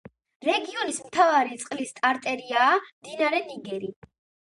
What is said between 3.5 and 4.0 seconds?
ნიგერი.